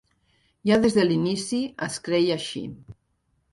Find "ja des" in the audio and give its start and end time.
0.69-0.97